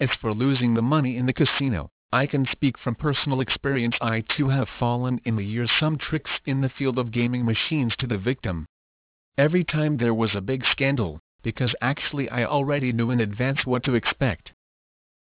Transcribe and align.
As 0.00 0.10
for 0.20 0.32
losing 0.32 0.74
the 0.74 0.82
money 0.82 1.16
in 1.16 1.26
the 1.26 1.32
casino, 1.32 1.90
I 2.12 2.26
can 2.26 2.46
speak 2.46 2.78
from 2.78 2.94
personal 2.94 3.40
experience 3.40 3.96
I 4.00 4.22
too 4.22 4.48
have 4.48 4.68
fallen 4.78 5.20
in 5.24 5.36
the 5.36 5.44
years 5.44 5.70
some 5.78 5.98
tricks 5.98 6.30
in 6.46 6.60
the 6.60 6.68
field 6.68 6.98
of 6.98 7.10
gaming 7.10 7.44
machines 7.44 7.94
to 7.96 8.06
the 8.06 8.18
victim. 8.18 8.66
Every 9.36 9.62
time 9.62 9.96
there 9.96 10.14
was 10.14 10.34
a 10.34 10.40
big 10.40 10.64
scandal, 10.64 11.20
because 11.42 11.74
actually 11.80 12.28
I 12.30 12.44
already 12.44 12.92
knew 12.92 13.10
in 13.10 13.20
advance 13.20 13.66
what 13.66 13.84
to 13.84 13.94
expect. 13.94 14.52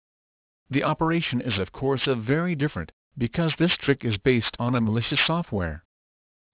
The 0.68 0.84
operation 0.84 1.40
is 1.40 1.58
of 1.58 1.72
course 1.72 2.06
a 2.06 2.14
very 2.14 2.54
different, 2.54 2.92
because 3.16 3.54
this 3.58 3.74
trick 3.78 4.04
is 4.04 4.18
based 4.18 4.54
on 4.58 4.74
a 4.74 4.82
malicious 4.82 5.20
software. 5.26 5.82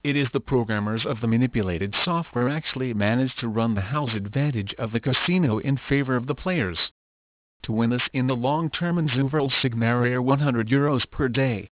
It 0.05 0.15
is 0.15 0.31
the 0.31 0.39
programmers 0.39 1.05
of 1.05 1.21
the 1.21 1.27
manipulated 1.27 1.93
software 2.05 2.49
actually 2.49 2.95
manage 2.95 3.35
to 3.39 3.49
run 3.49 3.75
the 3.75 3.81
house 3.81 4.15
advantage 4.15 4.73
of 4.75 4.93
the 4.93 5.01
casino 5.01 5.59
in 5.59 5.77
favor 5.77 6.15
of 6.15 6.29
the 6.29 6.35
players. 6.37 6.93
To 7.65 7.73
win 7.73 7.91
this 7.91 8.09
in 8.13 8.29
the 8.29 8.37
long 8.37 8.71
term 8.71 8.99
in 8.99 9.09
Zuverl 9.09 9.51
Sigmaria 9.51 10.23
100 10.23 10.69
euros 10.69 11.11
per 11.11 11.27
day, 11.27 11.71